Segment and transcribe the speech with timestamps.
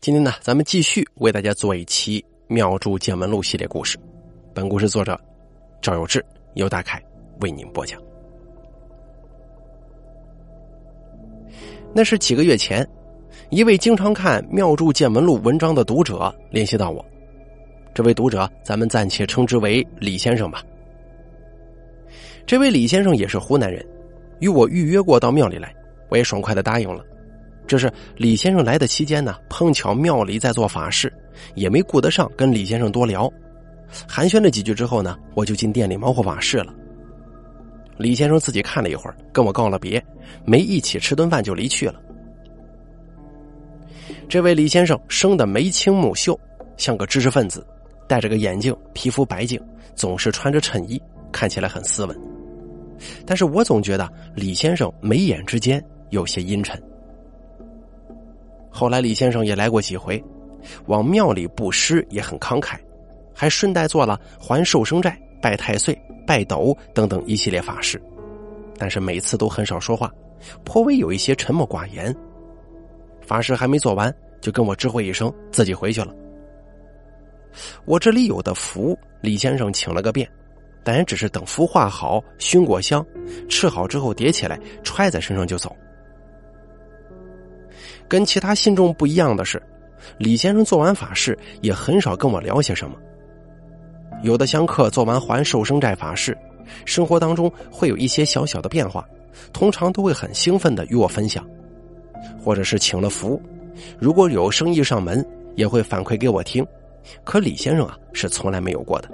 [0.00, 3.98] 今天呢，咱们继续为大家做一期《妙著见闻录》系列故事。
[4.54, 5.20] 本故事作者
[5.82, 6.98] 赵有志、尤大凯
[7.42, 8.00] 为您播讲。
[11.94, 12.88] 那是几个月前，
[13.50, 17.04] 一位经常看《妙著见闻录》文章的读者联系到我。
[17.92, 20.64] 这位读者，咱们暂且称之为李先生吧。
[22.46, 23.86] 这位李先生也是湖南人，
[24.38, 25.74] 与我预约过到庙里来，
[26.08, 27.04] 我也爽快的答应了。
[27.70, 31.12] 这是李先生来的期间呢，碰巧庙里在做法事，
[31.54, 33.32] 也没顾得上跟李先生多聊，
[34.08, 36.74] 寒暄了几句之后呢，我就进店里忙活法事了。
[37.96, 40.04] 李先生自己看了一会儿，跟我告了别，
[40.44, 41.94] 没一起吃顿饭就离去了。
[44.28, 46.36] 这位李先生生的眉清目秀，
[46.76, 47.64] 像个知识分子，
[48.08, 49.62] 戴着个眼镜，皮肤白净，
[49.94, 51.00] 总是穿着衬衣，
[51.30, 52.20] 看起来很斯文。
[53.24, 56.76] 但是我总觉得李先生眉眼之间有些阴沉。
[58.70, 60.22] 后来李先生也来过几回，
[60.86, 62.78] 往庙里布施也很慷慨，
[63.34, 68.00] 还顺带做了还寿生债、拜太岁、拜斗等等一系列法事，
[68.78, 70.12] 但是每次都很少说话，
[70.64, 72.14] 颇为有一些沉默寡言。
[73.26, 76.14] 法事还没做完，就跟我知会一声，自己回去了。
[77.84, 80.28] 我这里有的符，李先生请了个遍，
[80.84, 83.04] 但也只是等符画好、熏过香、
[83.48, 85.76] 吃好之后叠起来揣在身上就走。
[88.10, 89.62] 跟其他信众不一样的是，
[90.18, 92.96] 李先生做完法事也很少跟我聊些什么。
[94.24, 96.36] 有的香客做完还寿生债法事，
[96.84, 99.08] 生活当中会有一些小小的变化，
[99.52, 101.46] 通常都会很兴奋的与我分享，
[102.42, 103.40] 或者是请了福，
[103.96, 106.66] 如果有生意上门，也会反馈给我听。
[107.22, 109.08] 可李先生啊，是从来没有过的。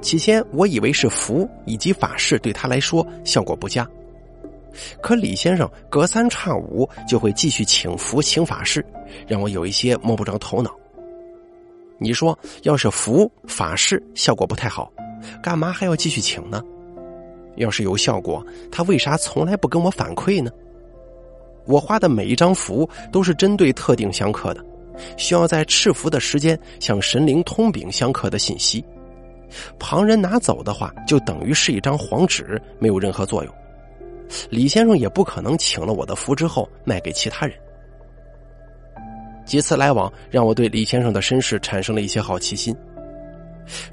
[0.00, 3.84] 起先我以为是福以及法事对他来说效果不佳。
[5.00, 8.84] 可李先生隔三差五就会继续请符请法事，
[9.26, 10.70] 让我有一些摸不着头脑。
[11.98, 14.92] 你说，要是符法事效果不太好，
[15.42, 16.62] 干嘛还要继续请呢？
[17.56, 20.50] 要是有效果，他为啥从来不跟我反馈呢？
[21.66, 24.64] 我画的每一张符都是针对特定相克的，
[25.16, 28.84] 需要在赐符的时间向神灵通禀相克的信息。
[29.78, 33.54] 旁人拿走的话，就等于是一张黄纸，没有任何作用。
[34.50, 37.56] 李先生也不可能请了我的符之后卖给其他人。
[39.44, 42.74] 几次来往让我对李先生的身世产生了一些好奇心。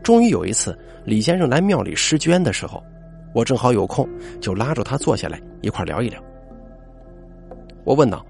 [0.02, 2.82] 终于有一次，李先生来庙里施捐的时候，
[3.34, 4.08] 我正好有空，
[4.40, 6.22] 就拉着他坐下来一块聊一聊。
[7.84, 8.26] 我问道：“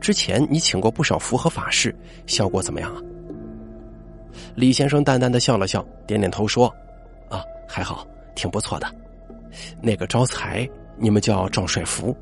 [0.00, 1.94] 之前你请过不少符和法事，
[2.26, 3.00] 效果怎么样啊？”
[4.54, 6.72] 李先生淡淡的笑了笑，点点头说
[7.28, 8.86] ：“啊，还好，挺不错的。”
[9.80, 12.16] 那个招财，你们叫撞帅福，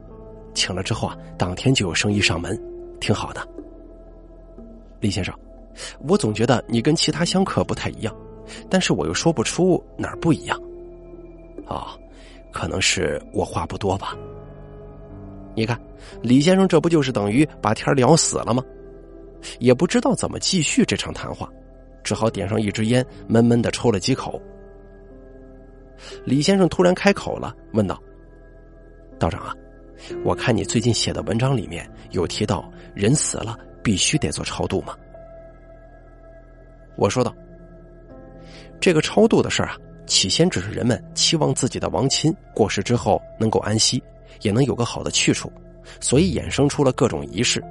[0.54, 2.60] 请了之后啊，当天就有生意上门，
[3.00, 3.46] 挺好的。
[5.00, 5.34] 李先生，
[6.08, 8.14] 我总觉得你跟其他香客不太一样，
[8.68, 10.60] 但是我又说不出哪儿不一样。
[11.66, 11.96] 啊，
[12.52, 14.16] 可能是我话不多吧。
[15.54, 15.78] 你看，
[16.22, 18.62] 李先生这不就是等于把天聊死了吗？
[19.60, 21.48] 也不知道怎么继续这场谈话，
[22.02, 24.40] 只好点上一支烟，闷闷的抽了几口。
[26.25, 28.00] 李先生突然开口了，问道
[29.19, 29.54] ：“道长啊，
[30.25, 34.97] 我看你最近写的文章里面有提到，人死了必须得做超度吗？”
[36.97, 37.34] 我说道
[38.81, 39.76] ：“这个超度的事儿啊，
[40.06, 44.03] 起先只是人们期望自己的亡亲过世之后能够安息，
[44.42, 45.53] 也能有个好的去处，
[46.00, 47.62] 所以衍生出了各种仪式，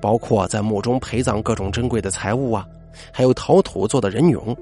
[0.00, 2.66] 包括在墓中陪葬各种珍贵的财物啊，
[3.12, 4.56] 还有陶土做的人俑。”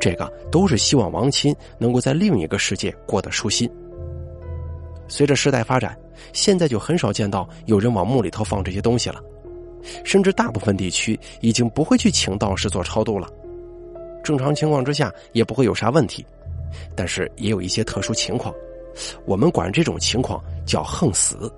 [0.00, 3.70] 这个都是希望亡亲能够在另一个世界过得舒心。
[5.08, 5.98] 随着时代发展，
[6.32, 9.20] 现在就很少见到有人往墓里头放这些东西了，
[10.04, 13.28] 甚至大部分地区已经不会去请道士做超度了。
[14.22, 16.24] 正常情况之下也不会有啥问题，
[16.94, 18.54] 但是也有一些特殊情况，
[19.24, 21.52] 我们管这种情况叫横死。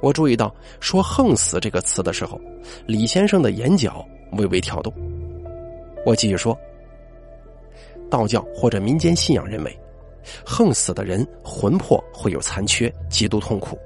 [0.00, 2.40] 我注意到说“横死”这个词的时候，
[2.86, 4.92] 李先生的眼角微微跳动。
[6.04, 6.58] 我继续说，
[8.10, 9.78] 道教或者民间信仰认为，
[10.44, 13.78] 横死的人魂魄会有残缺，极度痛苦，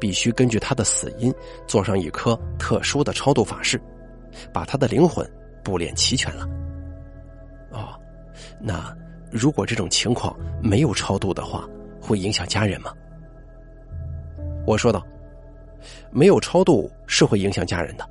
[0.00, 1.32] 必须根据他的死因
[1.66, 3.80] 做上一颗特殊的超度法事，
[4.52, 5.28] 把他的灵魂
[5.62, 6.48] 布练齐全了。
[7.70, 7.94] 哦，
[8.58, 8.96] 那
[9.30, 11.68] 如果这种情况没有超度的话，
[12.00, 12.92] 会影响家人吗？
[14.66, 15.06] 我说道，
[16.10, 18.08] 没有超度是会影响家人的，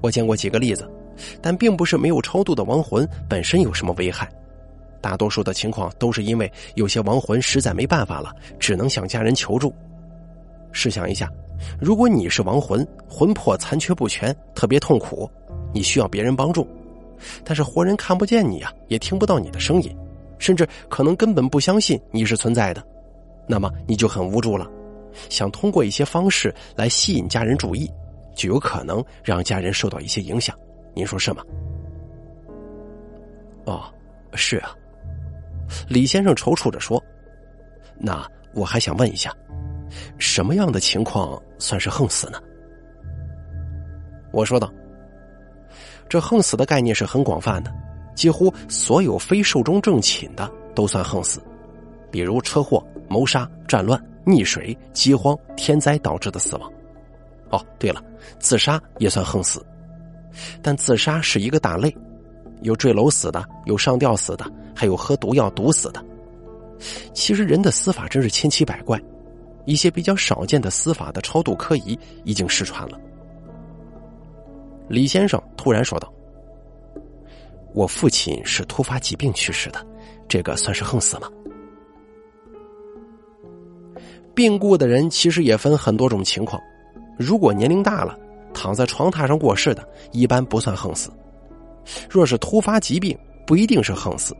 [0.00, 0.90] 我见过几个例子。
[1.40, 4.28] 但并不是没有超度的亡魂本身有什么危害，
[5.00, 9.74] 大多数的情况都是因为有些亡魂实在没办法了，只能向家人求助。
[10.72, 11.30] 试想一下，
[11.80, 15.30] 如果你是亡魂，魂魄残缺不全，特别痛苦，
[15.72, 16.66] 你需要别人帮助，
[17.44, 19.96] 但是活人看不见你呀，也听不到你的声音，
[20.38, 22.82] 甚至可能根本不相信你是存在的，
[23.48, 24.70] 那么你就很无助了。
[25.30, 27.90] 想通过一些方式来吸引家人注意，
[28.34, 30.54] 就有可能让家人受到一些影响。
[30.96, 31.44] 您说是吗？
[33.66, 33.84] 哦，
[34.32, 34.74] 是啊。
[35.88, 37.02] 李先生踌躇着说
[38.00, 39.30] ：“那我还想问一下，
[40.16, 42.40] 什么样的情况算是横死呢？”
[44.32, 44.72] 我说道
[46.08, 47.70] ：“这横死的概念是很广泛的，
[48.14, 51.42] 几乎所有非寿终正寝的都算横死，
[52.10, 56.72] 比如车祸、谋杀、战乱。”溺水、饥荒、天灾导致的死亡。
[57.50, 58.02] 哦，对了，
[58.40, 59.64] 自杀也算横死，
[60.62, 61.94] 但自杀是一个大类，
[62.62, 66.04] 有坠楼死的，有上吊死的，还有喝毒药毒死的。
[67.14, 69.00] 其实人的死法真是千奇百怪，
[69.64, 73.00] 一些比较少见的死法的超度科仪已经失传了。
[74.88, 76.12] 李先生突然说道
[77.74, 79.84] ：“我父亲是突发疾病去世的，
[80.28, 81.28] 这个算是横死吗？”
[84.34, 86.60] 病故的人其实也分很多种情况，
[87.18, 88.18] 如果年龄大了，
[88.56, 91.10] 躺在床榻上过世的，一般不算横死；
[92.08, 93.16] 若是突发疾病，
[93.46, 94.34] 不一定是横死。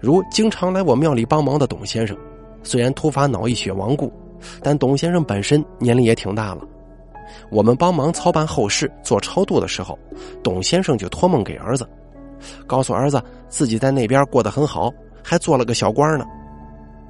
[0.00, 2.16] 如经常来我庙里帮忙的董先生，
[2.64, 4.12] 虽然突发脑溢血亡故，
[4.60, 6.62] 但董先生本身年龄也挺大了。
[7.50, 9.96] 我们帮忙操办后事、做超度的时候，
[10.42, 11.88] 董先生就托梦给儿子，
[12.66, 14.92] 告诉儿子自己在那边过得很好，
[15.22, 16.26] 还做了个小官呢。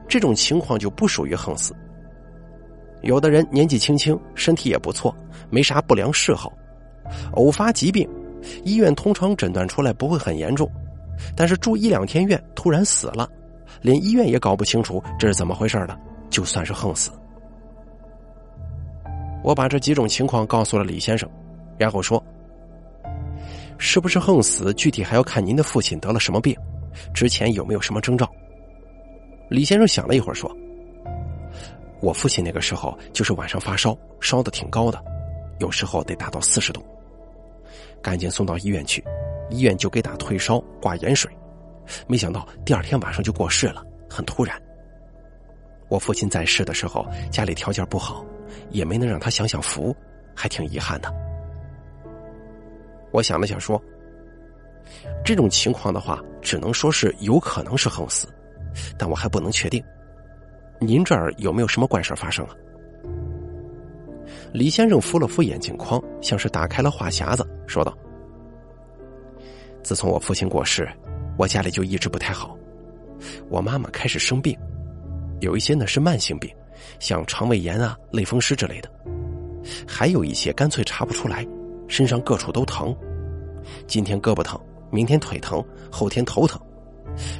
[0.06, 1.75] 这种情况就不属于横死。
[3.02, 5.14] 有的人年纪轻轻，身体也不错，
[5.50, 6.52] 没啥不良嗜好，
[7.32, 8.08] 偶发疾病，
[8.64, 10.70] 医院通常诊断出来不会很严重，
[11.37, 13.28] 但是住一两天院突然死了，
[13.81, 15.99] 连医院也搞不清楚这是怎么回事的，
[16.31, 17.10] 就算是横死。
[19.43, 21.28] 我把这几种情况告诉了李先生，
[21.76, 22.22] 然后说
[23.76, 26.56] ：“是不是横死，具体还要看您的父亲得了什么病，
[27.12, 28.31] 之前有没有什么征兆。”
[29.50, 30.49] 李先生想了一会儿，说
[32.02, 35.02] ：“我父亲那个时候就是晚上发烧，烧的挺高的，
[35.60, 36.84] 有时候得达到四十度，
[38.02, 39.02] 赶紧送到医院去，
[39.50, 41.31] 医院就给打退烧、挂盐水，
[42.08, 44.60] 没想到第二天晚上就过世了，很突然。
[45.88, 48.26] 我父亲在世的时候家里条件不好，
[48.70, 49.94] 也没能让他享享福，
[50.34, 51.14] 还挺遗憾的。”
[53.12, 53.81] 我想了想说
[55.25, 58.26] ：“这种情况的话，只能说是有可能是横死。”
[58.99, 59.84] 但我还不能确定，
[60.84, 62.55] 您这儿有没有什么怪事发生啊？
[64.52, 67.96] 李先生扶了扶眼镜框，像是打开了话匣子，说道
[69.82, 70.88] ：“自从我父亲过世，
[71.38, 72.58] 我家里就一直不太好。
[73.49, 74.58] 我妈妈开始生病，
[75.40, 76.52] 有一些呢是慢性病，
[76.99, 78.88] 像肠胃炎啊、类风湿之类的；
[79.87, 81.46] 还有一些干脆查不出来，
[81.87, 82.94] 身上各处都疼，
[83.87, 86.61] 今天胳膊疼，明天腿疼，后天头疼。”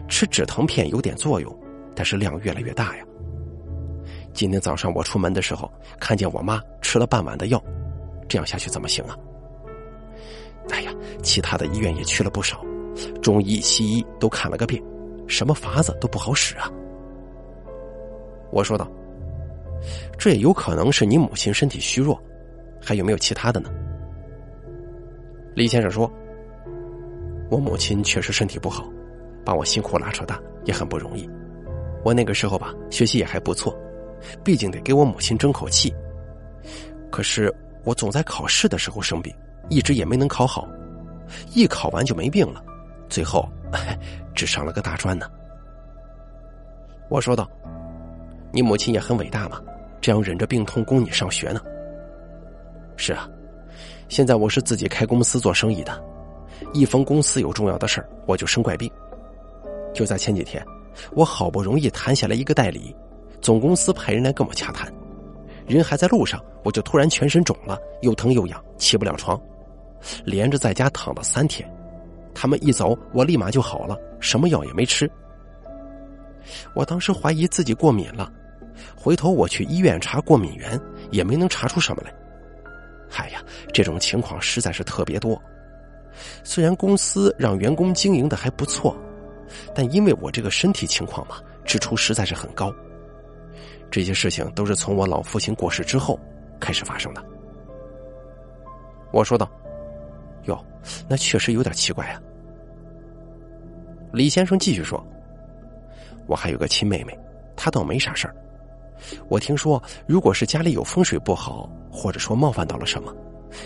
[0.09, 1.59] 吃止疼片有点作用，
[1.95, 3.05] 但是量越来越大呀。
[4.33, 5.71] 今天早上我出门的时候，
[6.01, 7.63] 看见我妈吃了半碗的药，
[8.29, 9.17] 这样下去怎么行啊？
[10.71, 10.93] 哎呀，
[11.23, 12.65] 其他的医院也去了不少，
[13.21, 14.83] 中医、西医都看了个遍，
[15.27, 16.71] 什么法子都不好使啊。
[18.51, 18.91] 我说道
[20.19, 22.21] ：“这也有可能是你母亲身体虚弱，
[22.81, 23.71] 还有没有其他的呢？”
[25.55, 26.11] 李先生说
[27.51, 28.89] ：“我母亲确实身体不好。”
[29.45, 31.29] 把我辛苦拉扯大也很不容易，
[32.05, 33.77] 我那个时候吧学习也还不错，
[34.45, 35.93] 毕竟得给我母亲争口气。
[37.11, 37.53] 可是
[37.85, 39.35] 我总在考试的时候生病，
[39.69, 40.69] 一直也没能考好，
[41.55, 42.63] 一考完就没病了，
[43.09, 43.49] 最后
[44.35, 45.31] 只上了个大专呢。
[47.09, 47.51] 我说道
[48.53, 49.61] ：“你母亲也很伟大嘛，
[50.01, 51.61] 这样忍着病痛供你上学呢。”
[52.97, 53.29] 是啊，
[54.09, 56.03] 现在我是自己开公司做生意的，
[56.73, 58.91] 一逢公司有重要的事儿，我就生怪病。
[59.93, 60.65] 就在前几天，
[61.13, 62.97] 我好不容易谈下来一个代理，
[63.43, 64.91] 总公司派人来跟我洽谈，
[65.67, 69.39] 人还在路上，我就突然全身肿了，又疼又痒，起不了床，
[70.25, 71.69] 连着在家躺了三天。
[72.33, 75.11] 他们一走，我立马就好了，什么药也没吃。
[76.73, 78.33] 我当时怀疑自己过敏了，
[78.97, 80.81] 回头我去医院查过敏源，
[81.11, 82.15] 也没能查出什么来。
[83.17, 83.43] 哎呀，
[83.75, 85.41] 这种情况实在是特别多。
[86.45, 88.97] 虽然公司让员工经营的还不错。
[89.75, 92.75] 但因为我这个身体情况嘛，支出实在是很高。
[93.93, 96.19] 这些事情都是从我老父亲过世之后
[96.59, 97.23] 开始发生的。
[99.13, 99.47] 我说道
[100.49, 100.59] ：“哟，
[101.07, 102.19] 那确实有点奇怪啊。”
[104.11, 105.07] 李先生继续说
[106.27, 107.17] ：“我还有个亲妹妹，
[107.55, 108.35] 她倒没啥事儿，
[109.29, 113.15] 我听说，如果是家里有风水不好，或者说冒犯到了什么，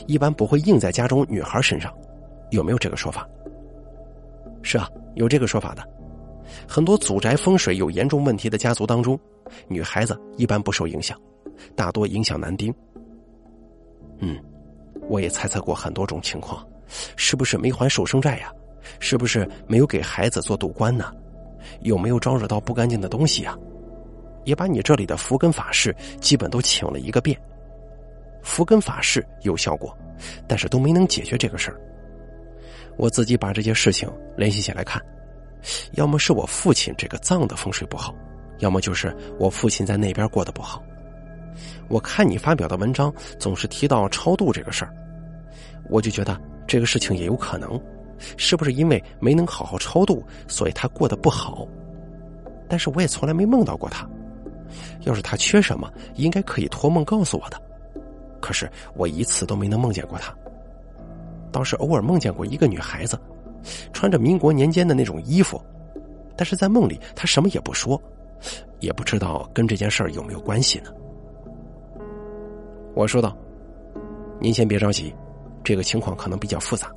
[0.08, 1.96] 一般不会硬在家中女孩身上，
[2.50, 3.24] 有没有这个说法？
[4.62, 5.88] 是啊，有这个说法的。
[6.66, 9.18] 很多祖宅风水有严重问题的家族当中，
[9.68, 11.20] 女孩子一般不受影响，
[11.74, 12.74] 大多影响男丁。
[14.18, 14.38] 嗯，
[15.08, 16.66] 我也猜测过很多种情况，
[17.16, 18.52] 是不是没还守生债呀？
[19.00, 21.12] 是不是没有给孩子做赌官呢？
[21.80, 23.58] 有没有招惹到不干净的东西呀？
[24.44, 27.36] 也把你这里的符根法事基本都请了一个遍，
[28.42, 29.92] 符根法事有效果，
[30.46, 31.80] 但是都没能解决这个事儿。
[32.96, 35.04] 我自己把这些事情联系起来看。
[35.92, 38.14] 要么是我父亲这个葬的风水不好，
[38.58, 40.82] 要么就是我父亲在那边过得不好。
[41.88, 44.92] 我看你发表的文章总是提到超度这个事儿，
[45.88, 47.80] 我就觉得这个事情也有可能，
[48.36, 51.66] 是不是因为没能好好超度，所以他过得不好？
[52.68, 54.08] 但是我也从来没梦到过他。
[55.02, 57.62] 要是他缺什么，应该可以托梦告诉我的。
[58.40, 60.34] 可是我一次都没能梦见过他，
[61.52, 63.18] 倒是偶尔梦见过一个女孩子。
[63.92, 65.60] 穿着民国年间的那种衣服，
[66.36, 68.00] 但是在梦里他什么也不说，
[68.80, 70.90] 也不知道跟这件事儿有没有关系呢。
[72.94, 73.36] 我说道
[74.40, 75.14] ：“您先别着急，
[75.62, 76.90] 这个情况可能比较复杂，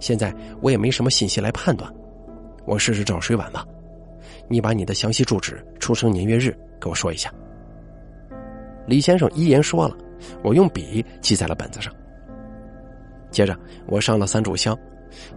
[0.00, 1.92] 现在我也没什么信息来判断。
[2.64, 3.66] 我试试找水碗吧，
[4.48, 7.32] 你把你的详细住址、出生年月日给我说一下。”
[8.86, 9.94] 李先生一言说了，
[10.42, 11.92] 我用笔记在了本子上。
[13.30, 13.54] 接着
[13.86, 14.74] 我上了三炷香。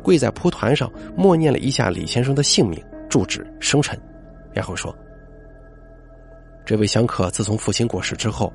[0.01, 3.99] 跪在蒲团上，默念了一下李先生的姓名、住址、生辰，
[4.53, 4.95] 然后说
[6.65, 8.51] ：“这位香客自从父亲过世之后，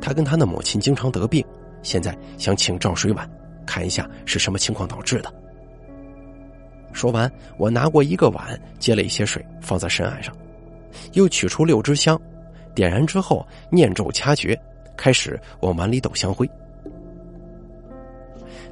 [0.00, 1.44] 他跟他的母亲经常得病，
[1.82, 3.28] 现在想请赵水碗
[3.66, 5.32] 看一下是什么情况导致的。”
[6.92, 10.34] 说完，我拿过一个碗，接了一些水放在神案上，
[11.12, 12.18] 又取出六支香，
[12.74, 14.58] 点燃之后念咒掐诀，
[14.96, 16.48] 开始往碗里抖香灰。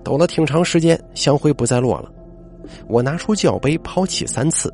[0.05, 2.13] 抖了挺长时间，香灰不再落了。
[2.87, 4.73] 我拿出教杯抛起三次，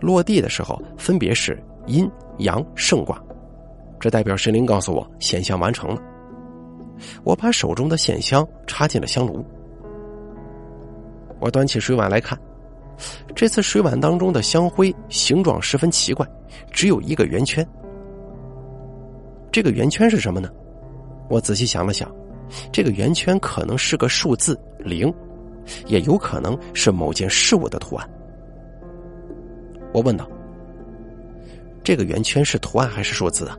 [0.00, 2.08] 落地的时候分别是阴
[2.38, 3.20] 阳圣卦，
[3.98, 6.00] 这代表神灵告诉我显香完成了。
[7.24, 9.44] 我把手中的线香插进了香炉。
[11.40, 12.38] 我端起水碗来看，
[13.34, 16.26] 这次水碗当中的香灰形状十分奇怪，
[16.70, 17.66] 只有一个圆圈。
[19.50, 20.48] 这个圆圈是什么呢？
[21.28, 22.10] 我仔细想了想。
[22.72, 25.12] 这个圆圈可能是个数字零，
[25.86, 28.08] 也有可能是某件事物的图案。
[29.92, 30.28] 我问道
[31.82, 33.58] ：“这个圆圈是图案还是数字啊？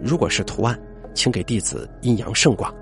[0.00, 0.78] 如果是图案，
[1.14, 2.72] 请给弟子阴阳圣卦。”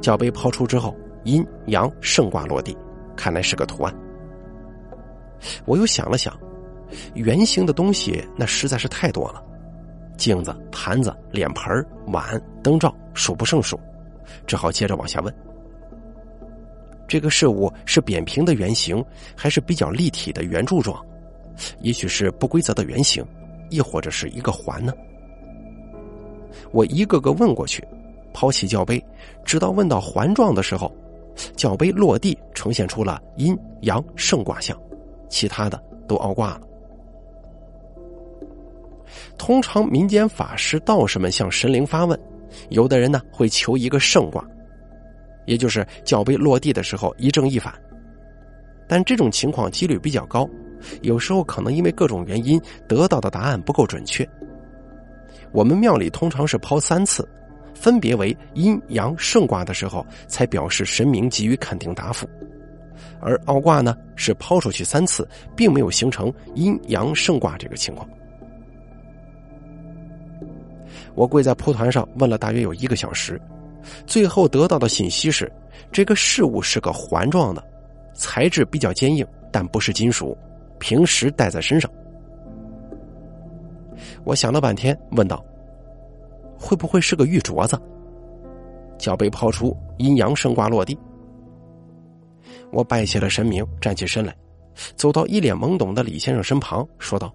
[0.00, 2.76] 脚杯抛出之后，阴阳圣卦落地，
[3.16, 3.94] 看来是个图案。
[5.64, 6.36] 我又想了想，
[7.14, 9.42] 圆形的东西那实在是太多了，
[10.16, 13.78] 镜子、盘子、脸盆、碗、灯罩，数不胜数。
[14.46, 15.34] 只好接着往下问：
[17.06, 19.04] 这个事物是扁平的圆形，
[19.36, 21.04] 还是比较立体的圆柱状？
[21.80, 23.24] 也许是不规则的圆形，
[23.70, 24.92] 亦或者是一个环呢？
[26.70, 27.86] 我一个个问过去，
[28.32, 29.02] 抛起教杯，
[29.44, 30.90] 直到问到环状的时候，
[31.56, 34.78] 教杯落地，呈现出了阴阳圣卦象，
[35.28, 36.62] 其他的都凹挂了。
[39.36, 42.18] 通常民间法师、道士们向神灵发问。
[42.70, 44.44] 有的人呢会求一个圣卦，
[45.46, 47.72] 也就是脚杯落地的时候一正一反，
[48.86, 50.48] 但这种情况几率比较高，
[51.02, 54.28] 有时候可能因为各种原因得到的答案不够准确。
[55.52, 57.28] 我们庙里通常是抛三次，
[57.74, 62.28] 分别为阴阳圣卦的时候，才表示神明给予肯定答复，
[63.20, 68.08] 而凹卦呢是抛出去三次，并没有形成阴阳圣卦这个情况。
[71.14, 73.40] 我跪在蒲团上问了大约有一个小时，
[74.06, 75.50] 最后得到的信息是，
[75.90, 77.62] 这个饰物是个环状的，
[78.14, 80.36] 材质比较坚硬，但不是金属，
[80.78, 81.90] 平时带在身上。
[84.24, 85.44] 我想了半天，问道
[86.58, 87.78] ：“会不会是个玉镯子？”
[88.98, 90.96] 脚被抛出，阴阳生瓜落地。
[92.70, 94.34] 我拜谢了神明，站起身来，
[94.96, 97.32] 走到一脸懵懂的李先生身旁，说道：“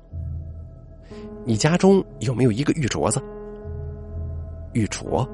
[1.45, 3.21] 你家中有没有一个玉镯子？”
[4.77, 5.27] 玉镯，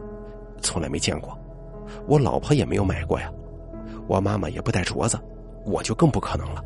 [0.62, 1.38] 从来没见过，
[2.08, 3.30] 我老婆也没有买过呀，
[4.08, 5.20] 我妈妈也不戴镯子，
[5.66, 6.64] 我就更不可能了。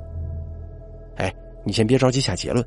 [1.16, 1.34] 哎，
[1.66, 2.64] 你先别着急下结论，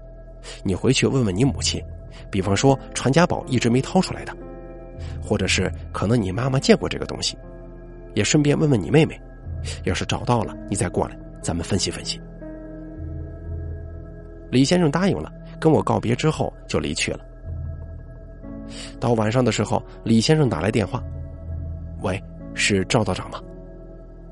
[0.64, 1.80] 你回去问问你母亲，
[2.28, 4.36] 比方说传家宝一直没掏出来的，
[5.22, 7.38] 或者是可能你妈妈见过这个东西，
[8.14, 9.16] 也顺便问问你妹妹，
[9.84, 12.20] 要是找到了，你再过来，咱们分析分析。
[14.50, 17.20] 李先生答应了，跟我告别之后就离去了。
[18.98, 21.02] 到晚上的时候，李先生打来电话
[22.02, 22.22] ：“喂，
[22.54, 23.42] 是赵道长吗？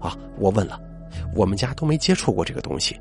[0.01, 0.81] 啊，我问了，
[1.35, 2.99] 我们家都没接触过这个东西，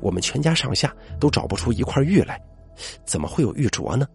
[0.00, 2.40] 我们全家上下都找不出一块玉来，
[3.04, 4.06] 怎么会有玉镯呢？”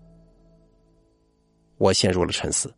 [1.78, 2.74] 我陷入了沉思，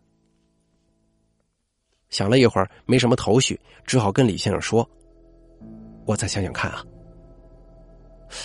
[2.10, 4.88] 想了一会儿，没什么头绪，只好跟李先生说
[6.06, 6.84] ：“我再想想看啊。”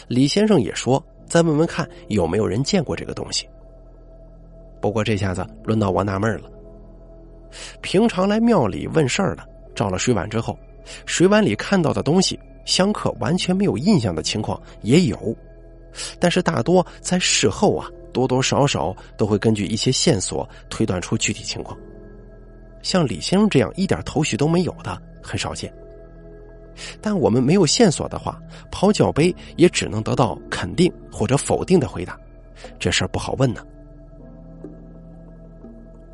[0.08, 3.48] 李先生也说：“再问问看，有没有人见过这个东西。”
[4.84, 6.50] 不过这下子轮到我纳闷了。
[7.80, 9.42] 平常来庙里问事儿的，
[9.74, 10.58] 照了水碗之后，
[11.06, 15.34] 水碗里看到的东西，香客完全没有印象的情况也有，
[16.20, 21.74] 但是大多在事后啊，多多少少都会根据一些线索推断出具体情况。
[22.82, 25.72] 像李先生这样一点头绪都没有的很少见。
[27.00, 28.38] 但我们没有线索的话，
[28.70, 32.20] 抛脚杯也只能得到肯定或者否定的回答，
[32.78, 33.64] 这事儿不好问呢。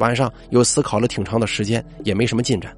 [0.00, 2.76] 晚上又思考了挺长的时间，也没什么进展。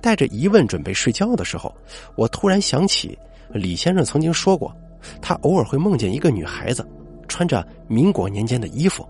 [0.00, 1.72] 带着疑问准备睡觉的时候，
[2.16, 3.16] 我突然想起
[3.52, 4.74] 李先生曾经说过，
[5.22, 6.84] 他偶尔会梦见一个女孩子，
[7.28, 9.06] 穿着民国年间的衣服。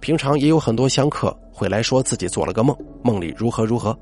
[0.00, 3.96] 平常也有很多香客会来说自己做了个梦，梦里如何如何，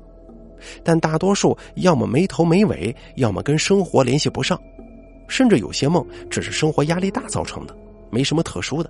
[0.83, 4.59] 但大多数要么没头没尾，要么跟生活联系不上，
[5.27, 7.75] 甚至有些梦只是生活压力大造成的，
[8.09, 8.89] 没什么特殊的。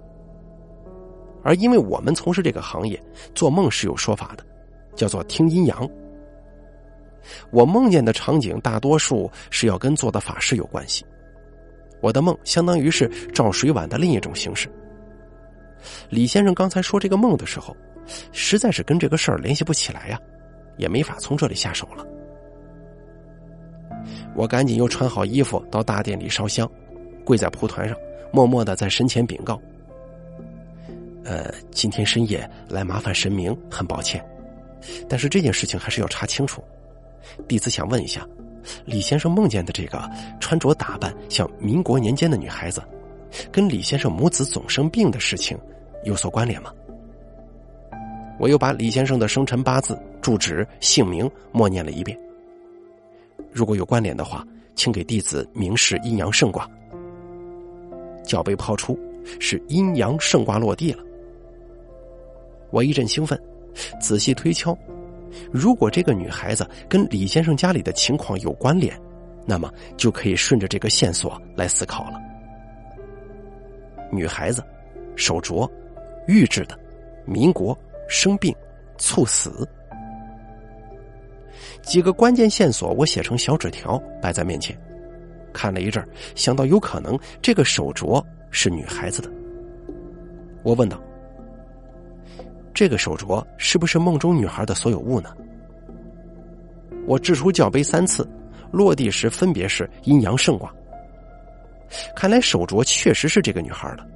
[1.50, 3.02] 而因为我们从事这个行业，
[3.34, 4.46] 做梦是有说法的，
[4.96, 5.90] 叫做听阴阳。
[7.50, 11.04] 我梦见的场景大多数是要跟做的法事有关系。
[12.02, 14.70] 我的梦相当于是照水碗的另一种形式。
[16.08, 17.76] 李先生刚才说这个梦的时候，
[18.32, 20.20] 实在是跟这个事儿联系不起来呀，
[20.78, 22.06] 也没法从这里下手了。
[24.36, 26.70] 我赶紧又穿好衣服到大殿里烧香，
[27.26, 27.98] 跪在蒲团上，
[28.32, 29.60] 默默的在神前禀告。
[31.24, 34.24] 呃，今天深夜来麻烦神明，很抱歉，
[35.08, 36.64] 但是这件事情还是要查清楚。
[37.48, 38.28] 弟子想问一下，
[38.86, 42.82] 李先生梦见的这个穿着打扮像民国年间的女孩子，
[43.52, 45.58] 跟李先生母子总生病的事情
[46.04, 46.74] 有所关联吗？
[48.40, 52.18] 我又把李先生的生辰八字、住址、姓名默念了一遍。
[53.52, 56.66] 如果有关联的话，请给弟子明示阴阳圣卦。
[58.24, 58.98] 脚被抛出，
[59.40, 61.04] 是阴阳圣卦落地了。
[62.72, 63.40] 我一阵兴奋，
[64.00, 64.78] 仔细推敲，
[65.52, 69.00] 如果这个女孩子跟李先生家里的情况有关联，
[69.46, 72.22] 那么就可以顺着这个线索来思考了。
[74.12, 74.64] 女孩子，
[75.16, 75.70] 手镯，
[76.28, 76.78] 玉制的，
[77.26, 77.78] 民国，
[78.08, 78.56] 生病，
[78.98, 79.68] 猝死，
[81.82, 84.76] 几个关键线索我写成小纸条摆在面前，
[85.54, 86.04] 看了一阵，
[86.36, 89.32] 想到有可能这个手镯是女孩子的，
[90.64, 91.02] 我问道。
[92.80, 95.36] 这个手镯是不是梦中女孩的所有物呢？
[97.06, 98.26] 我掷出教杯三次，
[98.72, 100.74] 落地时分别是阴阳圣卦。
[102.16, 104.08] 看来手镯确实是这个女孩的，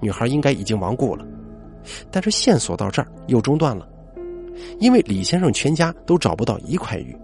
[0.00, 1.24] 女孩应该已经亡故了。
[2.10, 3.88] 但是线索到这儿又中断了，
[4.80, 7.16] 因为李先生全家都找不到一块玉，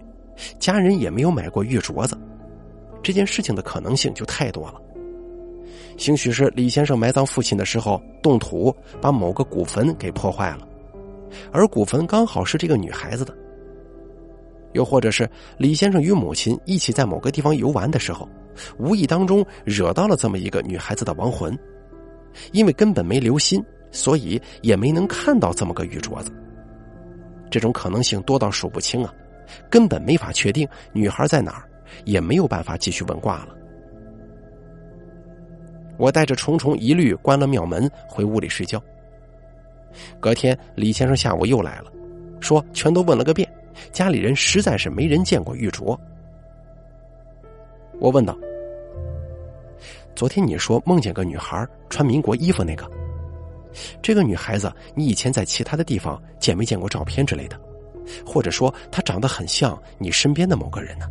[0.59, 2.19] 家人也没有买过玉镯子，
[3.03, 4.81] 这件事情的可能性就太多了。
[5.99, 10.67] 兴许是李先生埋葬父亲的时候动土，把某个古坟给破坏了。
[11.53, 13.37] 而古坟刚好是这个女孩子的，
[14.73, 18.29] 又或者是李先生与母亲一起在某个地方游玩的时候，
[18.79, 21.57] 无意当中惹到了这么一个女孩子的亡魂，
[22.53, 26.33] 因为根本没留心，所以也没能看到这么个玉镯子。
[27.51, 29.13] 这种可能性多到数不清啊，
[29.69, 31.69] 根本没法确定女孩在哪儿，
[32.05, 33.57] 也没有办法继续问卦了。
[35.99, 38.81] 我带着重重疑虑关了庙门，回屋里睡觉。
[40.19, 41.93] 隔天，李先生下午又来了，
[42.41, 43.51] 说全都问了个遍，
[43.93, 45.99] 家里人实在是没人见过玉镯。
[47.99, 48.37] 我问道
[50.17, 52.91] ：“昨天你说梦见个女孩穿民国衣服那个，
[54.01, 57.61] 这个女孩子你以前在其他的地方见没见过照片之类的？
[58.25, 61.07] 或者说她长得很像你身边的某个人呢？”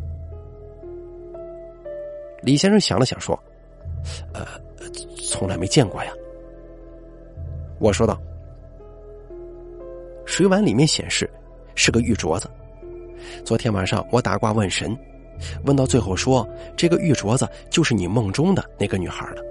[2.42, 3.38] 李先生想了想说
[4.34, 4.48] ：“呃，
[5.28, 6.12] 从来没见过呀。”
[7.80, 8.20] 我说道。
[10.30, 11.28] 水碗里面显示
[11.74, 12.48] 是个玉镯子。
[13.44, 14.96] 昨天晚上我打卦问神，
[15.66, 19.44] 问到最后说这个玉镯子就是你梦中的那个女孩的，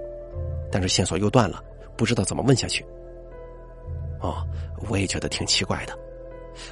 [0.71, 1.61] 但是线索又断了，
[1.97, 2.83] 不知道怎么问下去。
[4.21, 4.47] 哦，
[4.89, 5.93] 我也觉得挺奇怪的。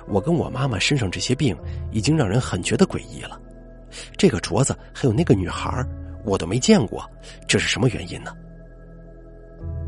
[0.08, 1.56] 我跟我妈妈身上这些病
[1.92, 3.38] 已经让人很觉得诡异了，
[4.18, 5.86] 这个镯子还有那个女孩，
[6.24, 7.06] 我都没见过，
[7.46, 8.34] 这是什么原因呢？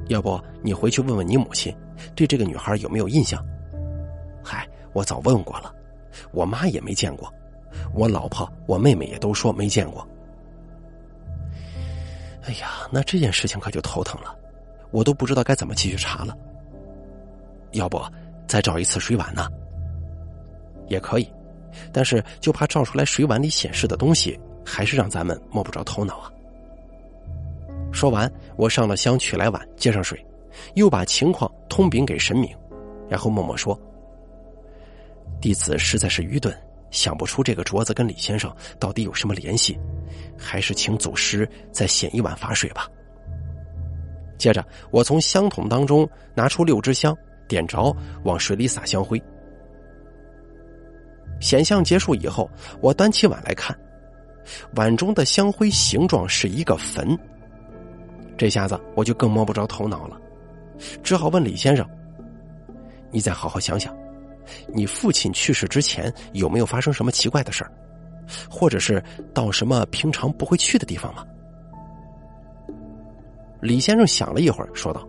[0.10, 1.74] 要不你回去问问你母亲，
[2.16, 3.42] 对这个女孩有没有印象？
[4.44, 5.74] 嗨，我早问过了，
[6.32, 7.32] 我妈也没见过，
[7.94, 10.08] 我老婆、我妹妹也都说没见过。
[12.44, 14.36] 哎呀，那这件事情可就头疼了，
[14.92, 16.36] 我都不知道该怎么继续查了。
[17.72, 18.02] 要不
[18.48, 19.48] 再找一次水碗呢？
[20.88, 21.32] 也可以，
[21.92, 26.32] 但是就怕照出来水碗里显示的东西，还是让咱们摸不着头脑啊。
[27.92, 30.24] 说完，我上了香，取来碗，接上水，
[30.74, 32.50] 又把情况通禀给神明，
[33.08, 33.80] 然后默默说
[35.42, 36.56] ：“弟子实在是愚钝，
[36.92, 39.80] 想不出这个镯子跟李先生到底有什么联系，
[40.38, 42.88] 还是请祖师再显一碗法水吧。”
[44.38, 47.16] 接着，我从香桶当中拿出六支香，
[47.48, 49.22] 点着，往水里撒香灰。
[51.42, 52.50] 显像结束以后，
[52.82, 53.78] 我端起碗来看，
[54.76, 57.18] 碗中的香灰形状是一个坟。
[58.38, 60.18] 这下子我就更摸不着头脑了，
[61.04, 61.86] 只好问李先生
[63.12, 63.94] ：“你再好好想想，
[64.74, 67.72] 你父亲去世之前有没有发生什么奇怪的事儿，
[68.50, 71.26] 或者是到什么平常不会去的地方吗？”
[73.62, 75.08] 李先生想了一会儿，说道：“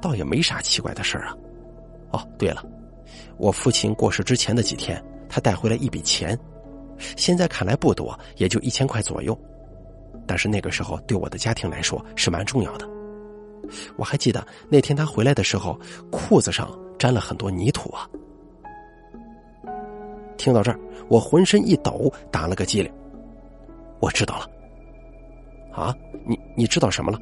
[0.00, 1.36] 倒也没啥奇怪的事儿啊。
[2.10, 2.64] 哦，对了，
[3.36, 6.38] 我父亲过世之前的几天，他带回来一笔钱，
[7.16, 9.38] 现在看来不多，也就一千块左右。”
[10.26, 12.88] 但是那个时候对我的家庭来说是蛮重要的。
[13.96, 15.78] 我还记得那天他回来的时候，
[16.10, 18.08] 裤子上沾了很多泥土啊。
[20.36, 22.92] 听到这儿，我浑身一抖，打了个激灵。
[24.00, 24.48] 我知道了。
[25.72, 25.94] 啊，
[26.26, 27.20] 你你知道什么了？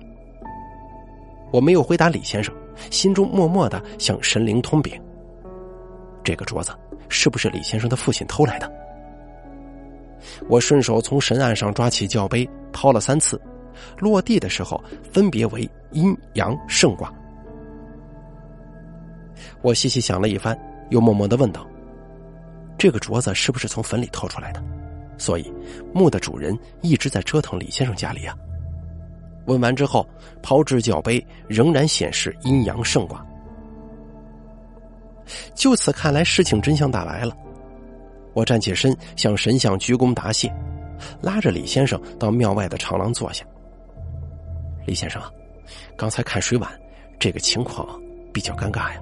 [1.52, 2.54] 我没有回答李先生，
[2.90, 5.00] 心中默默的向神灵通禀：
[6.22, 6.72] 这个镯子
[7.08, 8.70] 是不是李先生的父亲偷来的？
[10.48, 12.48] 我顺手从神案上抓起教杯。
[12.74, 13.38] 抛了三次，
[13.98, 17.12] 落地的时候分别为阴阳圣卦。
[19.60, 21.66] 我细细想了一番，又默默的问道
[22.78, 24.62] ：“这个镯子是不是从坟里偷出来的？
[25.18, 25.52] 所以
[25.94, 28.36] 墓的主人一直在折腾李先生家里啊？”
[29.46, 30.08] 问完之后，
[30.40, 33.24] 抛掷脚杯仍然显示阴阳盛卦。
[35.54, 37.36] 就此看来，事情真相大白了。
[38.34, 40.52] 我站起身，向神像鞠躬答谢。
[41.20, 43.44] 拉着李先生到庙外的长廊坐下。
[44.86, 45.20] 李先生，
[45.96, 46.70] 刚才看水碗，
[47.18, 48.00] 这个情况
[48.32, 49.00] 比较尴尬呀。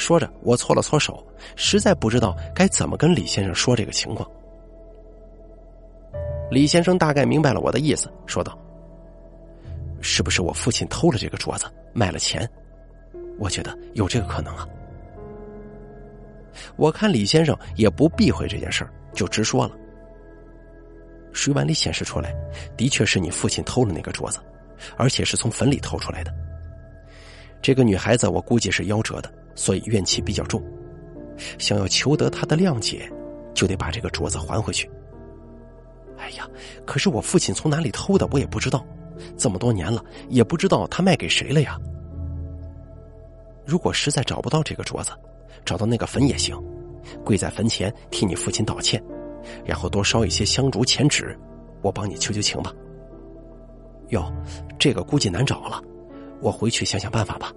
[0.00, 1.24] 说着，我搓了搓手，
[1.56, 4.28] 实在不知道该怎么跟李先生说这个情况。
[6.50, 8.58] 李先生大概明白了我的意思，说道
[10.00, 12.48] ：“是不是我父亲偷了这个镯子，卖了钱？
[13.38, 14.66] 我觉得有这个可能啊。”
[16.76, 19.76] 我看李先生也不避讳这件事儿，就直说了。
[21.32, 22.34] 水碗里显示出来，
[22.76, 24.40] 的确是你父亲偷了那个镯子，
[24.96, 26.34] 而且是从坟里偷出来的。
[27.62, 30.62] 这个女孩子我估计是夭折的，所以怨气比较重。
[31.58, 33.06] 想要求得他的谅解，
[33.52, 34.90] 就得把这个镯子还回去。
[36.16, 36.48] 哎呀，
[36.86, 38.82] 可是我父亲从哪里偷的，我也不知道。
[39.36, 41.78] 这么多年了，也不知道他卖给谁了呀。
[43.66, 45.10] 如果实在找不到这个镯子，
[45.62, 46.56] 找到那个坟也行，
[47.22, 49.02] 跪在坟前替你父亲道歉。
[49.62, 51.38] 然后多烧一些香烛钱纸，
[51.82, 52.72] 我帮你求求情吧。
[54.08, 54.32] 哟，
[54.78, 55.82] 这个估计难找了，
[56.40, 57.52] 我回去想想办法吧。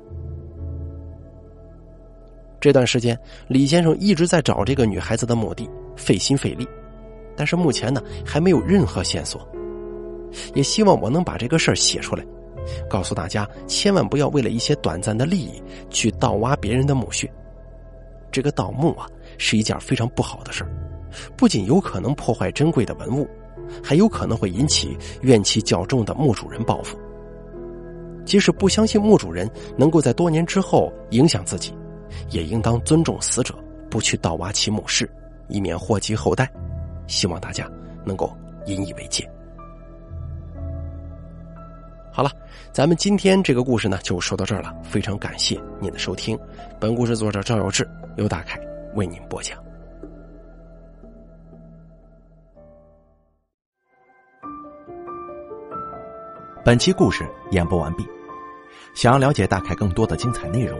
[2.64, 6.66] 这段时间，李先生一直在找这个女孩子的墓地，费心费力，
[7.36, 9.46] 但是目前呢还没有任何线索。
[10.56, 12.26] 也希望我能把这个事儿写出来，
[12.90, 17.30] 告诉大家千万不要为了一些短暂的利益去盗挖别人的墓穴。
[18.32, 20.72] 这个盗墓啊是一件非常不好的事儿。
[21.36, 23.28] 不仅有可能破坏珍贵的文物，
[23.84, 26.98] 还有可能会引起怨气较重的墓主人报复。
[28.24, 31.74] 即使不相信墓主人能够在多年之后影响自己，
[32.30, 33.54] 也应当尊重死者，
[33.90, 35.10] 不去盗挖其墓室，
[35.48, 36.52] 以免祸及后代。
[37.08, 37.70] 希望大家
[38.06, 39.30] 能够引以为戒。
[42.12, 42.32] 好了，
[42.72, 44.74] 咱们今天这个故事呢就说到这儿了。
[44.84, 46.38] 非常感谢您的收听，
[46.80, 48.60] 本故事作者赵有志由大凯
[48.96, 49.58] 为您播讲。
[56.64, 58.08] 本期故事演播完毕。
[58.96, 60.80] 想要了解大凯更多的精彩内容，